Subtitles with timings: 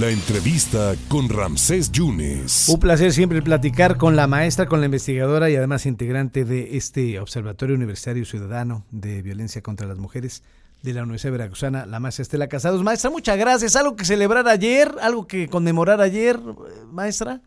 [0.00, 2.70] La entrevista con Ramsés Yunes.
[2.70, 7.20] Un placer siempre platicar con la maestra, con la investigadora y además integrante de este
[7.20, 10.42] Observatorio Universitario Ciudadano de Violencia contra las Mujeres
[10.80, 12.82] de la Universidad Veracruzana, la maestra Estela Casados.
[12.82, 13.76] Maestra, muchas gracias.
[13.76, 14.94] ¿Algo que celebrar ayer?
[15.02, 16.40] ¿Algo que conmemorar ayer,
[16.90, 17.42] maestra?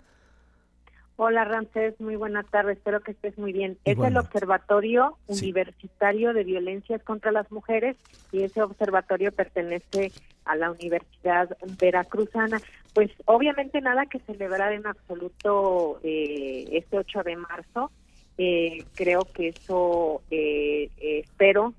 [1.18, 3.78] Hola Ramsés, muy buenas tardes, espero que estés muy bien.
[3.86, 7.96] Es el Observatorio Universitario de Violencias contra las Mujeres
[8.34, 10.12] y ese observatorio pertenece
[10.44, 12.60] a la Universidad Veracruzana.
[12.94, 17.92] Pues obviamente nada que celebrar en absoluto eh, este 8 de marzo.
[18.38, 21.74] Eh, creo que eso eh, espero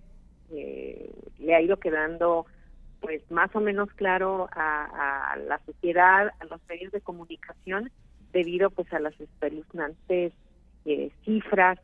[0.49, 2.47] le ha ido quedando
[3.01, 7.91] pues más o menos claro a, a la sociedad, a los medios de comunicación
[8.37, 10.35] debido pues a las espeluznantes
[10.85, 11.79] eh, cifras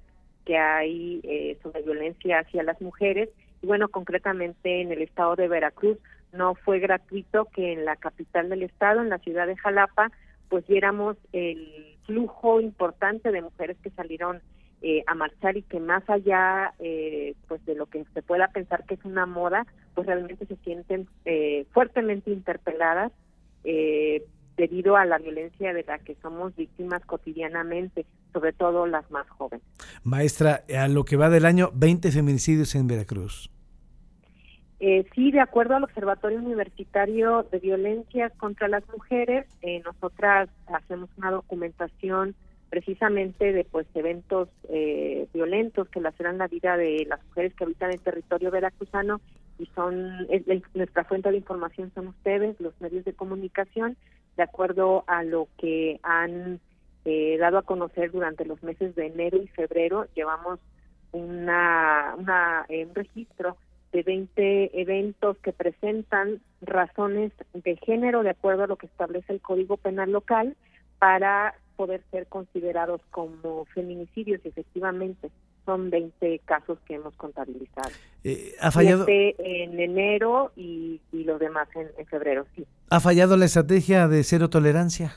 [0.44, 3.30] que hay eh, sobre violencia hacia las mujeres.
[3.62, 5.96] Y bueno concretamente en el estado de Veracruz
[6.34, 10.10] no fue gratuito que en la capital del estado en la ciudad de Jalapa
[10.50, 14.42] pues viéramos el flujo importante de mujeres que salieron
[14.82, 16.74] eh, a marchar y que más allá
[17.48, 21.08] pues de lo que se pueda pensar que es una moda pues realmente se sienten
[21.72, 23.12] fuertemente interpeladas
[23.64, 24.24] eh,
[24.62, 29.66] debido a la violencia de la que somos víctimas cotidianamente, sobre todo las más jóvenes.
[30.04, 33.50] Maestra, a lo que va del año, 20 feminicidios en Veracruz.
[34.78, 41.10] Eh, sí, de acuerdo al Observatorio Universitario de Violencias contra las Mujeres, eh, nosotras hacemos
[41.16, 42.36] una documentación
[42.70, 47.90] precisamente de pues eventos eh, violentos que laceran la vida de las mujeres que habitan
[47.90, 49.20] el territorio veracruzano
[49.58, 50.26] y son
[50.74, 53.96] nuestra fuente de información son ustedes, los medios de comunicación
[54.36, 56.60] de acuerdo a lo que han
[57.04, 60.60] eh, dado a conocer durante los meses de enero y febrero, llevamos
[61.12, 63.56] una, una un registro
[63.92, 69.42] de 20 eventos que presentan razones de género de acuerdo a lo que establece el
[69.42, 70.56] Código Penal local
[70.98, 75.30] para poder ser considerados como feminicidios efectivamente
[75.64, 77.90] son 20 casos que hemos contabilizado.
[78.24, 79.06] Eh, ¿Ha fallado?
[79.08, 82.66] en enero y, los demás en, febrero, sí.
[82.90, 85.14] ¿Ha fallado la estrategia de cero tolerancia?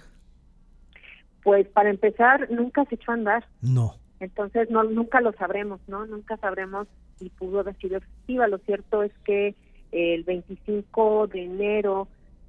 [1.43, 3.47] Pues para empezar, nunca se echó a andar.
[3.61, 3.95] No.
[4.19, 6.05] Entonces, no, nunca lo sabremos, ¿no?
[6.05, 6.87] Nunca sabremos
[7.19, 8.47] si pudo haber sido efectiva.
[8.47, 9.55] Lo cierto es que
[9.91, 12.07] el 25 de enero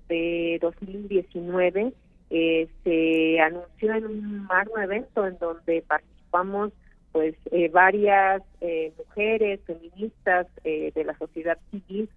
[0.09, 1.93] de 2019
[2.31, 6.73] eh, se anunció en un magno evento en donde participamos
[7.16, 12.10] pues eh, varias eh, mujeres feministas eh, de la sociedad civil,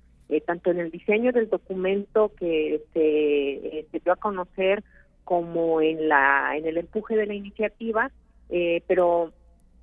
[0.46, 4.84] tanto en el diseño del documento que se, se, dio a conocer
[5.24, 8.12] como en la en el empuje de la iniciativa,
[8.50, 9.32] pero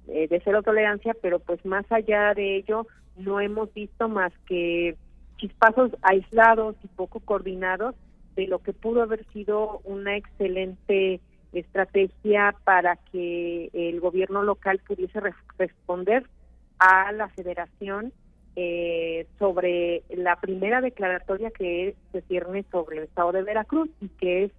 [0.06, 4.96] de cero tolerancia, pero pues más allá de ello no hemos visto más que
[5.38, 7.94] chispazos aislados y poco coordinados
[8.36, 11.20] de lo que pudo haber sido una excelente
[11.52, 15.20] estrategia para que el gobierno local pudiese
[15.58, 16.24] responder
[16.78, 18.12] a la federación
[18.58, 24.44] eh, sobre la primera declaratoria que se cierne sobre el estado de Veracruz y que
[24.44, 24.52] es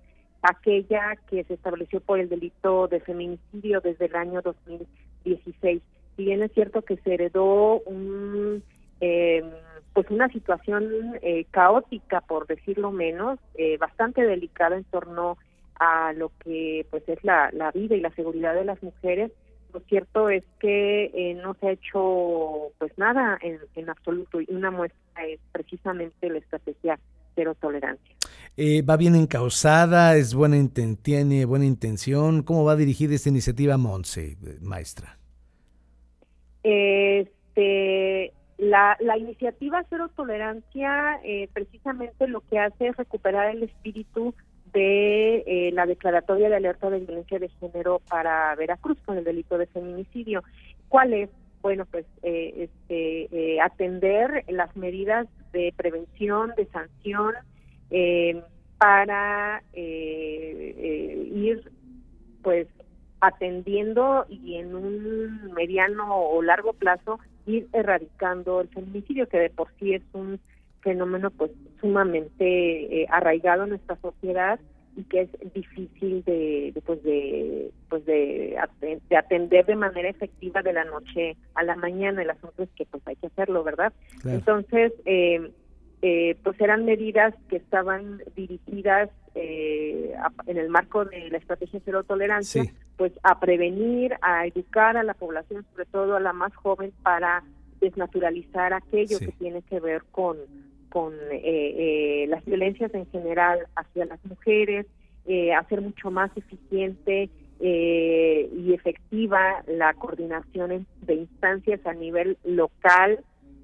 [0.43, 5.81] aquella que se estableció por el delito de feminicidio desde el año 2016.
[6.15, 8.63] Si bien es cierto que se heredó un
[9.01, 9.43] eh,
[9.93, 13.39] pues una situación eh, caótica, por decirlo menos,
[13.79, 15.39] bastante delicada en torno
[15.79, 19.31] a lo que pues es la, la vida y la seguridad de las mujeres,
[19.73, 24.47] lo cierto es que eh, no se ha hecho pues nada en, en absoluto y
[24.49, 26.99] una muestra es precisamente la estrategia
[27.35, 28.15] cero tolerancia.
[28.55, 30.15] Eh, ¿Va bien encausada?
[30.15, 30.57] ¿Es buena
[31.01, 32.41] ¿Tiene buena intención?
[32.41, 35.17] ¿Cómo va a dirigir esta iniciativa Monse, maestra?
[36.63, 44.33] Este, la, la iniciativa Cero Tolerancia eh, precisamente lo que hace es recuperar el espíritu
[44.73, 49.57] de eh, la declaratoria de alerta de violencia de género para Veracruz con el delito
[49.57, 50.43] de feminicidio.
[50.89, 51.29] ¿Cuál es?
[51.61, 57.33] Bueno, pues eh, este, eh, atender las medidas de prevención, de sanción,
[58.77, 61.71] para ir
[62.43, 62.67] pues
[63.21, 69.69] atendiendo y en un mediano o largo plazo ir erradicando el feminicidio que de por
[69.79, 70.39] sí es un
[70.87, 71.51] fenómeno pues
[71.81, 74.57] sumamente eh, arraigado en nuestra sociedad
[74.95, 78.57] y que es difícil de, de pues de pues de,
[79.15, 82.21] atender de manera efectiva de la noche a la mañana.
[82.21, 83.93] El asunto es que pues hay que hacerlo verdad
[84.25, 85.51] entonces eh,
[86.01, 90.13] eh, pues eran medidas que estaban dirigidas eh,
[90.45, 92.63] en el marco de la estrategia cero tolerancia
[92.97, 97.43] pues a prevenir a educar a la población sobre todo a la más joven para
[97.81, 100.37] desnaturalizar aquello que tiene que ver con
[100.89, 101.13] con
[102.27, 104.85] las violencias en general hacia las mujeres,
[105.57, 107.29] hacer mucho más eficiente
[107.59, 113.19] y efectiva la coordinación de instancias a nivel local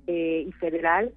[0.08, 1.14] y federal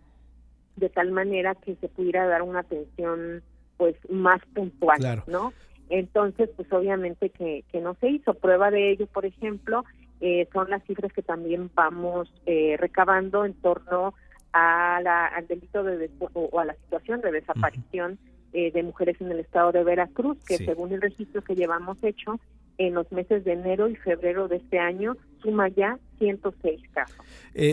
[0.77, 3.43] de tal manera que se pudiera dar una atención
[3.77, 5.53] pues más puntual, ¿no?
[5.89, 8.35] Entonces, pues obviamente que, que no se hizo.
[8.35, 9.85] Prueba de ello, por ejemplo,
[10.21, 14.15] eh, son las cifras que también vamos eh, recabando en torno
[14.57, 18.19] a la, al delito de o, a la situación de desaparición
[18.55, 22.41] eh, de mujeres en el estado de Veracruz, que según el registro que llevamos hecho
[22.79, 27.17] en los meses de enero y febrero de este año suma ya 106 casos.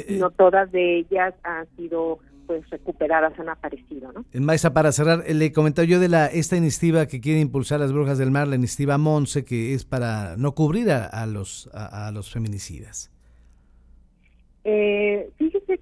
[0.09, 4.25] no todas de ellas han sido pues recuperadas han aparecido, ¿no?
[4.33, 8.17] Maestra, para cerrar, le comentaba yo de la esta iniciativa que quiere impulsar las brujas
[8.17, 13.12] del mar, la iniciativa Monse, que es para no cubrir a, los a, los feminicidas.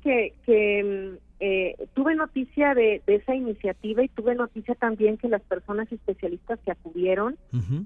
[0.03, 5.91] Que, que eh, tuve noticia de, esa iniciativa y tuve noticia también que las personas
[5.91, 7.37] especialistas que acudieron,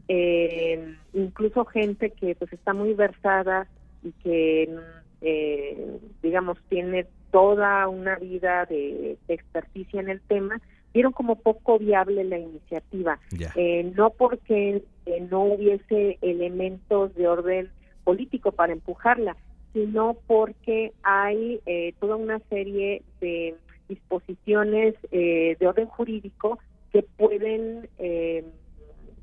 [0.08, 3.68] eh, incluso gente que pues está muy versada
[4.04, 4.70] y que
[5.22, 10.62] eh, digamos tiene toda una vida de, experticia en el tema,
[10.94, 13.20] vieron como poco viable la iniciativa.
[13.56, 17.70] Eh, no porque eh, no hubiese elementos de orden
[18.04, 19.36] político para empujarla,
[19.76, 23.56] sino porque hay eh, toda una serie de
[23.88, 26.58] disposiciones de orden jurídico
[26.92, 27.88] que pueden,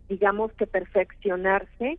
[0.08, 1.99] digamos que perfeccionarse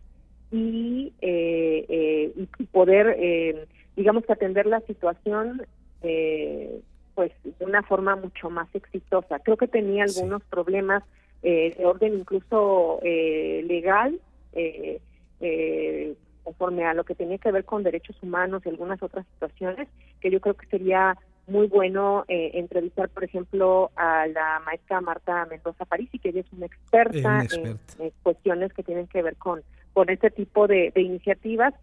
[0.49, 3.67] y, y poder,
[3.97, 5.63] digamos que atender la situación
[6.03, 6.79] eh,
[7.15, 9.39] pues de una forma mucho más exitosa.
[9.39, 11.03] Creo que tenía algunos problemas
[11.43, 14.19] eh, de orden incluso eh, legal,
[14.53, 14.99] eh,
[15.41, 19.87] eh, conforme a lo que tenía que ver con derechos humanos y algunas otras situaciones,
[20.21, 21.17] que yo creo que sería
[21.47, 26.53] muy bueno eh, entrevistar, por ejemplo, a la maestra Marta Mendoza Parisi, que ella es
[26.53, 27.79] una experta, en,
[28.23, 29.61] cuestiones que tienen que ver con,
[29.93, 31.73] con este tipo de, de iniciativas,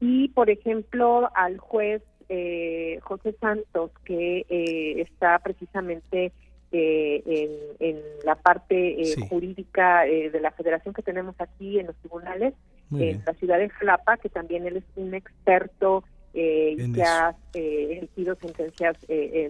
[0.00, 6.32] y, por ejemplo, al juez eh, José Santos, que eh, está precisamente
[6.70, 7.22] eh,
[7.80, 12.52] en, la parte eh, jurídica de la federación que tenemos aquí en los tribunales,
[12.92, 18.36] en la ciudad de Jalapa, que también él es un experto y que ha emitido
[18.36, 18.96] sentencias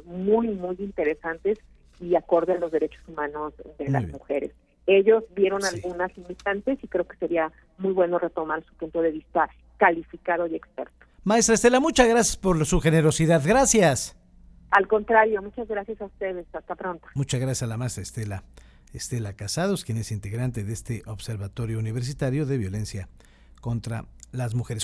[0.05, 1.58] muy, muy interesantes
[2.00, 4.52] y acorde a los derechos humanos de las mujeres.
[4.87, 9.49] Ellos vieron algunas limitantes y creo que sería muy bueno retomar su punto de vista
[9.76, 10.94] calificado y experto.
[11.25, 13.43] Maestra Estela, muchas gracias por su generosidad.
[13.44, 14.17] Gracias.
[14.70, 16.46] Al contrario, muchas gracias a ustedes.
[16.55, 17.06] Hasta pronto.
[17.14, 18.44] Muchas gracias a la maestra Estela.
[18.94, 23.08] Estela Casados, quien es integrante de este Observatorio Universitario de Violencia
[23.60, 24.76] contra las Mujeres.